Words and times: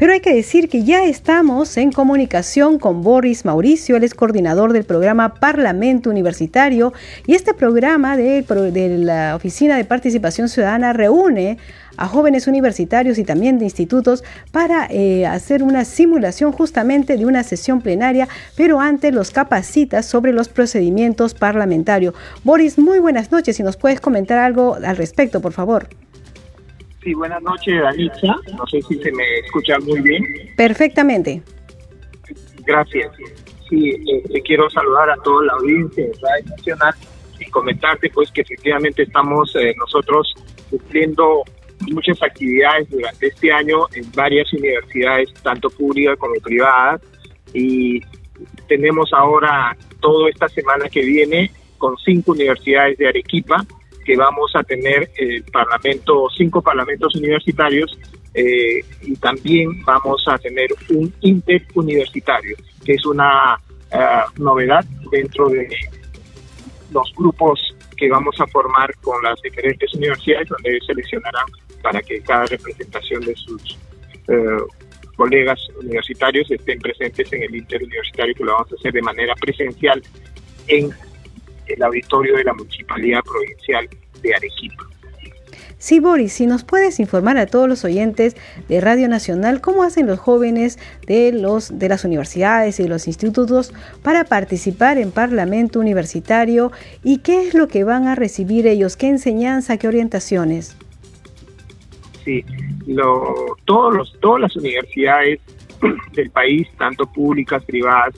Pero 0.00 0.14
hay 0.14 0.20
que 0.20 0.32
decir 0.34 0.70
que 0.70 0.82
ya 0.82 1.04
estamos 1.04 1.76
en 1.76 1.92
comunicación 1.92 2.78
con 2.78 3.02
Boris 3.02 3.44
Mauricio, 3.44 3.96
él 3.96 4.04
es 4.04 4.14
coordinador 4.14 4.72
del 4.72 4.84
programa 4.84 5.34
Parlamento 5.34 6.08
Universitario 6.08 6.94
y 7.26 7.34
este 7.34 7.52
programa 7.52 8.16
de, 8.16 8.42
la 8.96 9.36
Oficina 9.36 9.76
de 9.76 9.84
Participación 9.84 10.48
Ciudadana 10.48 10.94
reúne 10.94 11.58
a 11.98 12.08
jóvenes 12.08 12.46
universitarios 12.46 13.18
y 13.18 13.24
también 13.24 13.58
de 13.58 13.66
institutos 13.66 14.24
para 14.52 14.86
eh, 14.88 15.26
hacer 15.26 15.62
una 15.62 15.84
simulación 15.84 16.52
justamente 16.52 17.18
de 17.18 17.26
una 17.26 17.42
sesión 17.42 17.82
plenaria, 17.82 18.26
pero 18.56 18.80
antes 18.80 19.12
los 19.12 19.30
capacita 19.30 20.02
sobre 20.02 20.32
los 20.32 20.48
procedimientos 20.48 21.34
parlamentarios. 21.34 22.14
Boris, 22.42 22.78
muy 22.78 23.00
buenas 23.00 23.30
noches. 23.30 23.56
Si 23.56 23.62
nos 23.62 23.76
puedes 23.76 24.00
comentar 24.00 24.38
algo 24.38 24.76
al 24.82 24.96
respecto, 24.96 25.42
por 25.42 25.52
favor. 25.52 25.90
Sí, 27.02 27.14
buenas 27.14 27.42
noches, 27.42 27.82
Anitza. 27.82 28.36
No 28.56 28.66
sé 28.66 28.82
si 28.82 28.96
se 28.98 29.10
me 29.12 29.38
escucha 29.38 29.78
muy 29.80 30.00
bien. 30.00 30.22
Perfectamente. 30.56 31.42
Gracias. 32.66 33.10
Sí, 33.68 33.90
eh, 33.90 34.42
quiero 34.44 34.68
saludar 34.68 35.10
a 35.10 35.16
toda 35.22 35.44
la 35.46 35.52
audiencia 35.54 36.04
de 36.04 36.12
Radio 36.20 36.50
Nacional 36.56 36.94
y 37.38 37.50
comentarte 37.50 38.10
pues 38.10 38.30
que 38.30 38.42
efectivamente 38.42 39.02
estamos 39.04 39.54
eh, 39.56 39.74
nosotros 39.78 40.34
cumpliendo 40.68 41.42
muchas 41.90 42.22
actividades 42.22 42.90
durante 42.90 43.28
este 43.28 43.50
año 43.50 43.86
en 43.94 44.10
varias 44.12 44.52
universidades, 44.52 45.32
tanto 45.42 45.70
públicas 45.70 46.18
como 46.18 46.34
privadas, 46.42 47.00
y 47.54 48.00
tenemos 48.68 49.10
ahora 49.14 49.76
toda 50.00 50.28
esta 50.28 50.48
semana 50.48 50.88
que 50.88 51.00
viene 51.00 51.50
con 51.78 51.96
cinco 51.96 52.32
universidades 52.32 52.98
de 52.98 53.08
Arequipa 53.08 53.64
que 54.04 54.16
vamos 54.16 54.50
a 54.54 54.62
tener 54.62 55.10
el 55.16 55.42
parlamento, 55.44 56.28
cinco 56.36 56.62
parlamentos 56.62 57.14
universitarios 57.16 57.98
eh, 58.34 58.84
y 59.02 59.16
también 59.16 59.82
vamos 59.84 60.22
a 60.26 60.38
tener 60.38 60.68
un 60.90 61.12
interuniversitario, 61.20 62.56
que 62.84 62.94
es 62.94 63.04
una 63.04 63.58
eh, 63.90 63.98
novedad 64.38 64.84
dentro 65.10 65.48
de 65.48 65.68
los 66.92 67.12
grupos 67.16 67.60
que 67.96 68.08
vamos 68.08 68.34
a 68.40 68.46
formar 68.46 68.94
con 69.02 69.22
las 69.22 69.40
diferentes 69.42 69.92
universidades, 69.94 70.48
donde 70.48 70.78
seleccionarán 70.86 71.46
para 71.82 72.00
que 72.00 72.20
cada 72.20 72.46
representación 72.46 73.24
de 73.24 73.34
sus 73.36 73.78
eh, 74.28 74.58
colegas 75.16 75.60
universitarios 75.78 76.50
estén 76.50 76.78
presentes 76.78 77.30
en 77.32 77.42
el 77.42 77.56
interuniversitario, 77.56 78.34
que 78.34 78.44
lo 78.44 78.52
vamos 78.52 78.72
a 78.72 78.74
hacer 78.76 78.92
de 78.92 79.02
manera 79.02 79.34
presencial 79.34 80.02
en 80.66 80.90
el 81.74 81.82
auditorio 81.82 82.36
de 82.36 82.44
la 82.44 82.54
Municipalidad 82.54 83.20
Provincial 83.24 83.88
de 84.22 84.34
Arequipa. 84.34 84.90
Sí, 85.80 85.98
Boris, 85.98 86.34
si 86.34 86.46
nos 86.46 86.62
puedes 86.62 87.00
informar 87.00 87.38
a 87.38 87.46
todos 87.46 87.66
los 87.66 87.86
oyentes 87.86 88.36
de 88.68 88.82
Radio 88.82 89.08
Nacional 89.08 89.62
cómo 89.62 89.82
hacen 89.82 90.06
los 90.06 90.18
jóvenes 90.18 90.78
de, 91.06 91.32
los, 91.32 91.78
de 91.78 91.88
las 91.88 92.04
universidades 92.04 92.78
y 92.78 92.82
de 92.82 92.90
los 92.90 93.06
institutos 93.06 93.72
para 94.02 94.24
participar 94.24 94.98
en 94.98 95.10
Parlamento 95.10 95.80
Universitario 95.80 96.70
y 97.02 97.20
qué 97.20 97.48
es 97.48 97.54
lo 97.54 97.66
que 97.66 97.84
van 97.84 98.08
a 98.08 98.14
recibir 98.14 98.66
ellos, 98.66 98.98
qué 98.98 99.08
enseñanza, 99.08 99.78
qué 99.78 99.88
orientaciones. 99.88 100.76
Sí, 102.26 102.44
lo, 102.86 103.56
todos 103.64 103.96
los, 103.96 104.20
todas 104.20 104.42
las 104.42 104.56
universidades 104.56 105.40
del 106.12 106.28
país, 106.28 106.68
tanto 106.76 107.06
públicas, 107.06 107.64
privadas, 107.64 108.14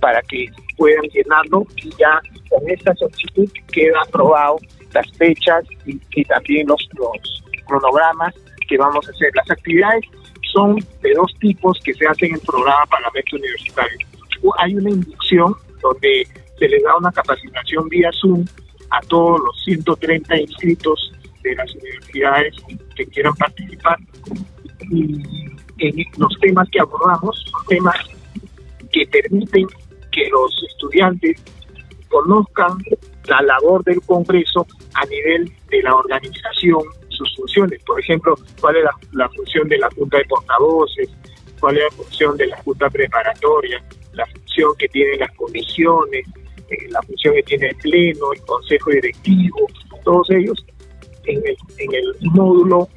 para 0.00 0.20
que 0.22 0.46
puedan 0.76 1.02
llenarlo 1.12 1.64
y 1.76 1.90
ya 1.90 2.20
con 2.48 2.68
esta 2.68 2.94
solicitud 2.94 3.48
queda 3.70 4.00
aprobado 4.06 4.58
las 4.92 5.10
fechas 5.12 5.64
y, 5.84 6.24
también 6.24 6.66
los, 6.66 6.88
los 6.94 7.44
cronogramas 7.66 8.34
que 8.68 8.76
vamos 8.78 9.06
a 9.06 9.10
hacer. 9.10 9.30
Las 9.34 9.50
actividades 9.50 10.04
son 10.58 10.76
de 11.02 11.14
dos 11.14 11.32
tipos 11.38 11.78
que 11.84 11.94
se 11.94 12.06
hacen 12.06 12.30
en 12.30 12.34
el 12.34 12.40
programa 12.40 12.84
Parlamento 12.86 13.36
Universitario. 13.36 13.98
Hay 14.58 14.74
una 14.74 14.90
inducción 14.90 15.54
donde 15.80 16.26
se 16.58 16.68
les 16.68 16.82
da 16.82 16.96
una 16.96 17.12
capacitación 17.12 17.88
vía 17.88 18.10
Zoom 18.20 18.44
a 18.90 19.00
todos 19.02 19.40
los 19.40 19.64
130 19.64 20.36
inscritos 20.40 21.12
de 21.42 21.54
las 21.54 21.72
universidades 21.74 22.54
que 22.96 23.06
quieran 23.06 23.34
participar. 23.34 23.98
Y 24.90 25.22
en 25.78 26.04
los 26.16 26.36
temas 26.40 26.68
que 26.70 26.80
abordamos 26.80 27.44
son 27.50 27.66
temas 27.68 27.96
que 28.92 29.06
permiten 29.06 29.66
que 30.10 30.28
los 30.30 30.64
estudiantes 30.70 31.40
conozcan 32.08 32.78
la 33.28 33.42
labor 33.42 33.84
del 33.84 34.00
Congreso 34.02 34.66
a 34.94 35.06
nivel 35.06 35.52
de 35.70 35.82
la 35.82 35.94
organización, 35.94 36.82
sus 37.18 37.36
funciones. 37.36 37.82
Por 37.84 38.00
ejemplo, 38.00 38.34
cuál 38.60 38.76
es 38.76 38.84
la, 39.12 39.28
función 39.30 39.68
de 39.68 39.78
la 39.78 39.90
Junta 39.90 40.18
de 40.18 40.24
Portavoces, 40.24 41.10
cuál 41.60 41.76
es 41.76 41.84
la 41.84 41.90
función 41.90 42.36
de 42.36 42.46
la 42.46 42.56
Junta 42.62 42.88
Preparatoria, 42.88 43.84
la 44.12 44.24
función 44.26 44.74
que 44.78 44.88
tienen 44.88 45.20
las 45.20 45.34
comisiones, 45.34 46.26
eh, 46.70 46.88
la 46.90 47.02
función 47.02 47.34
que 47.34 47.42
tiene 47.42 47.68
el 47.68 47.76
Pleno, 47.76 48.32
el 48.32 48.40
Consejo 48.42 48.90
Directivo, 48.90 49.66
todos 50.04 50.30
ellos 50.30 50.64
en 51.24 51.46
el, 51.46 51.56
en 51.78 51.94
el 51.94 52.14
módulo 52.32 52.88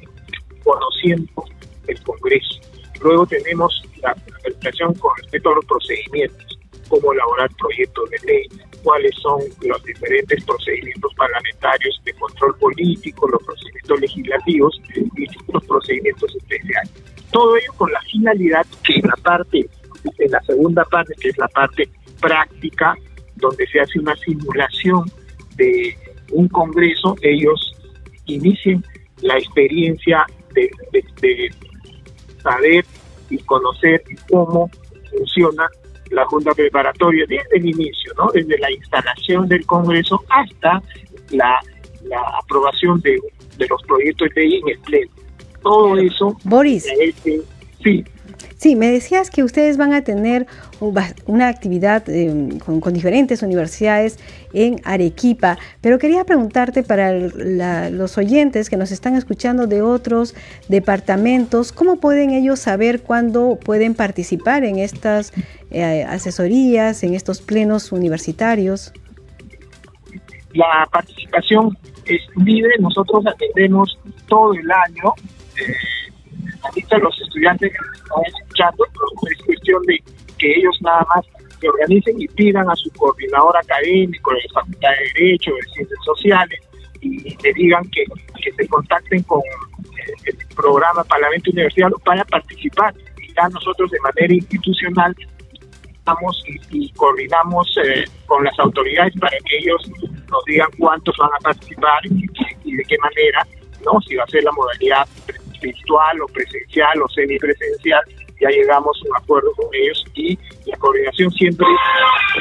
conociendo 0.64 1.44
el 1.86 2.02
Congreso. 2.02 2.60
Luego 3.02 3.26
tenemos 3.26 3.82
la 4.00 4.14
presentación 4.14 4.94
con 4.94 5.16
respecto 5.16 5.50
a 5.50 5.54
los 5.56 5.64
procedimientos, 5.64 6.58
cómo 6.88 7.12
elaborar 7.12 7.50
proyectos 7.58 8.10
de 8.10 8.18
ley, 8.26 8.48
cuáles 8.82 9.14
son 9.16 9.40
los 9.62 9.82
diferentes 9.84 10.44
procedimientos 10.44 11.12
parlamentarios 11.14 12.00
de 12.04 12.12
control 12.14 12.56
político, 12.58 13.28
los 13.28 13.42
procedimientos 13.42 14.00
legislativos 14.00 14.80
y 15.16 15.26
los 15.52 15.64
procedimientos 15.64 16.34
especiales. 16.36 16.90
Todo 17.30 17.56
ello 17.56 17.72
con 17.76 17.90
la 17.92 18.00
finalidad 18.02 18.66
que 18.84 18.94
en 18.94 19.06
la 19.06 19.16
parte, 19.22 19.66
en 20.18 20.30
la 20.30 20.40
segunda 20.42 20.84
parte, 20.84 21.14
que 21.20 21.28
es 21.30 21.38
la 21.38 21.48
parte 21.48 21.88
práctica, 22.20 22.94
donde 23.36 23.66
se 23.66 23.80
hace 23.80 23.98
una 23.98 24.14
simulación 24.16 25.10
de 25.56 25.96
un 26.32 26.48
congreso, 26.48 27.16
ellos 27.22 27.72
inicien 28.26 28.84
la 29.20 29.36
experiencia 29.38 30.26
de, 30.54 30.70
saber 32.42 32.84
y 33.30 33.38
conocer 33.38 34.02
cómo 34.28 34.68
funciona 35.10 35.68
la 36.12 36.24
Junta 36.26 36.52
Preparatoria 36.52 37.24
desde 37.28 37.56
el 37.56 37.66
inicio, 37.66 38.12
¿no? 38.16 38.30
desde 38.32 38.58
la 38.58 38.70
instalación 38.70 39.48
del 39.48 39.64
Congreso 39.66 40.22
hasta 40.28 40.82
la, 41.30 41.58
aprobación 42.42 43.00
de, 43.00 43.18
los 43.68 43.82
proyectos 43.84 44.28
de 44.34 44.40
ley 44.42 44.60
en 44.62 44.68
el 44.68 44.78
Pleno. 44.80 45.10
Todo 45.62 45.96
eso. 45.96 46.36
Boris. 46.44 46.86
sí. 47.82 48.04
Sí, 48.56 48.76
me 48.76 48.90
decías 48.90 49.30
que 49.30 49.42
ustedes 49.42 49.76
van 49.76 49.92
a 49.92 50.02
tener 50.02 50.46
una 51.26 51.48
actividad 51.48 52.08
em, 52.08 52.58
con, 52.58 52.92
diferentes 52.92 53.42
universidades 53.42 54.18
en 54.52 54.80
Arequipa, 54.84 55.58
pero 55.80 55.98
quería 55.98 56.24
preguntarte 56.24 56.82
para 56.82 57.12
los 57.12 58.18
oyentes 58.18 58.70
que 58.70 58.76
nos 58.76 58.92
están 58.92 59.16
escuchando 59.16 59.66
de 59.66 59.82
otros 59.82 60.34
departamentos, 60.68 61.72
¿cómo 61.72 61.96
pueden 61.96 62.30
ellos 62.30 62.60
saber 62.60 63.02
cuándo 63.02 63.58
pueden 63.64 63.94
participar 63.94 64.64
en 64.64 64.78
estas 64.78 65.32
eh, 65.70 66.04
asesorías, 66.04 67.02
en 67.02 67.14
estos 67.14 67.40
plenos 67.40 67.92
universitarios? 67.92 68.92
La 70.54 70.86
participación 70.90 71.76
es 72.04 72.20
libre, 72.44 72.74
nosotros 72.78 73.24
atendemos 73.26 73.98
todo 74.28 74.52
el 74.54 74.70
año. 74.70 75.14
Ahorita 76.72 76.98
los 76.98 77.20
estudiantes 77.20 77.70
que 77.70 77.98
están 77.98 78.22
escuchando, 78.26 78.86
es 79.30 79.44
cuestión 79.44 79.82
de 79.82 80.02
que 80.38 80.54
ellos 80.56 80.74
nada 80.80 81.06
más 81.14 81.26
se 81.60 81.68
organicen 81.68 82.18
y 82.18 82.26
pidan 82.28 82.68
a 82.70 82.74
su 82.76 82.90
coordinador 82.92 83.54
académico 83.58 84.32
de 84.32 84.38
la 84.38 84.60
Facultad 84.60 84.88
de 84.88 85.20
Derecho, 85.20 85.50
de 85.52 85.74
Ciencias 85.74 85.98
Sociales, 86.02 86.60
y 87.02 87.36
le 87.42 87.52
digan 87.54 87.84
que, 87.90 88.04
se 88.56 88.68
contacten 88.68 89.22
con 89.24 89.40
eh, 89.40 90.32
programa 90.56 91.04
Parlamento 91.04 91.50
Universitario 91.50 91.98
para 92.04 92.24
participar. 92.24 92.94
Y 93.22 93.32
ya 93.34 93.48
nosotros 93.50 93.90
de 93.90 94.00
manera 94.00 94.34
institucional 94.34 95.14
estamos 95.84 96.42
y, 96.70 96.90
coordinamos 96.92 97.68
eh, 97.84 98.04
con 98.26 98.44
las 98.44 98.58
autoridades 98.58 99.14
para 99.20 99.36
que 99.48 99.58
ellos 99.58 99.90
nos 100.30 100.44
digan 100.46 100.68
cuántos 100.78 101.14
van 101.18 101.30
a 101.34 101.38
participar 101.38 102.00
y, 102.06 102.76
de 102.76 102.82
qué 102.84 102.96
manera, 102.98 103.46
no 103.84 104.00
si 104.00 104.16
va 104.16 104.24
a 104.24 104.28
ser 104.28 104.42
la 104.42 104.52
modalidad 104.52 105.06
virtual 105.62 106.20
o 106.20 106.26
presencial 106.26 107.00
o 107.02 107.08
semipresencial, 107.08 108.02
ya 108.40 108.48
llegamos 108.50 109.00
a 109.02 109.08
un 109.08 109.16
acuerdo 109.16 109.52
con 109.52 109.66
ellos 109.72 110.04
y 110.14 110.38
la 110.66 110.76
coordinación 110.76 111.30
siempre 111.32 111.66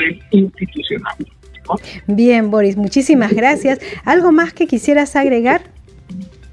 es 0.09 0.17
institucional. 0.31 1.15
Bien, 2.07 2.51
Boris, 2.51 2.75
muchísimas 2.75 3.33
gracias. 3.33 3.79
¿Algo 4.03 4.31
más 4.31 4.53
que 4.53 4.67
quisieras 4.67 5.15
agregar? 5.15 5.61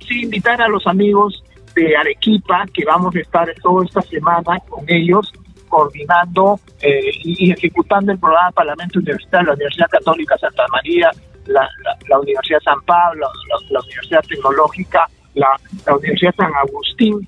Sí, 0.07 0.23
invitar 0.23 0.61
a 0.63 0.69
los 0.69 0.87
amigos 0.87 1.43
de 1.75 1.97
Arequipa 1.97 2.65
que 2.73 2.85
vamos 2.85 3.15
a 3.17 3.21
estar 3.21 3.53
toda 3.63 3.85
esta 3.85 4.03
semana 4.03 4.61
con 4.69 4.85
ellos 4.89 5.33
coordinando 5.69 6.59
eh, 6.81 7.11
y 7.25 7.53
ejecutando 7.53 8.13
el 8.13 8.19
programa 8.19 8.51
Parlamento 8.53 8.99
Universitario, 8.99 9.49
la 9.49 9.55
Universidad 9.55 9.89
Católica 9.91 10.37
Santa 10.39 10.65
María, 10.73 11.11
la, 11.47 12.19
Universidad 12.19 12.61
San 12.61 12.81
Pablo, 12.83 13.27
la, 13.71 13.81
Universidad 13.81 14.23
Tecnológica, 14.29 15.09
la, 15.39 15.95
Universidad 15.95 16.35
San 16.37 16.53
Agustín 16.55 17.27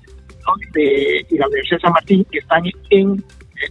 y 0.73 1.37
la 1.37 1.47
Universidad 1.47 1.79
San 1.79 1.93
Martín, 1.93 2.25
que 2.31 2.39
están 2.39 2.63
en 2.89 3.23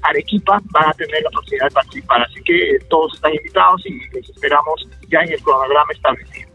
Arequipa, 0.02 0.60
van 0.70 0.88
a 0.88 0.92
tener 0.94 1.22
la 1.22 1.28
oportunidad 1.28 1.66
de 1.66 1.72
participar. 1.72 2.22
Así 2.22 2.40
que 2.44 2.78
todos 2.88 3.14
están 3.14 3.34
invitados 3.34 3.84
y 3.86 3.98
les 4.14 4.28
esperamos 4.28 4.88
ya 5.08 5.20
en 5.20 5.32
el 5.32 5.42
cronograma 5.42 5.92
establecido. 5.92 6.50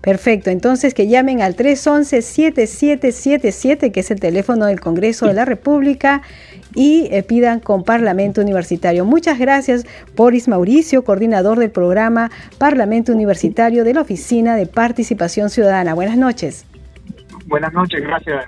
Perfecto, 0.00 0.50
entonces 0.50 0.94
que 0.94 1.08
llamen 1.08 1.42
al 1.42 1.56
311-7777, 1.56 3.90
que 3.90 4.00
es 4.00 4.10
el 4.10 4.20
teléfono 4.20 4.66
del 4.66 4.80
Congreso 4.80 5.26
de 5.26 5.32
la 5.34 5.44
República, 5.44 6.22
y 6.74 7.08
eh, 7.10 7.22
pidan 7.22 7.60
con 7.60 7.84
Parlamento 7.84 8.40
Universitario. 8.40 9.04
Muchas 9.04 9.38
gracias, 9.38 9.84
Boris 10.16 10.48
Mauricio, 10.48 11.04
coordinador 11.04 11.58
del 11.58 11.70
programa 11.70 12.30
Parlamento 12.58 13.12
Universitario 13.12 13.84
de 13.84 13.92
la 13.94 14.00
Oficina 14.02 14.56
de 14.56 14.66
Participación 14.66 15.50
Ciudadana. 15.50 15.94
Buenas 15.94 16.16
noches. 16.16 16.66
Buenas 17.52 17.74
noches, 17.74 18.02
gracias. 18.02 18.46